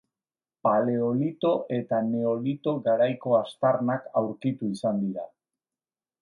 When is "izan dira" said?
4.79-5.29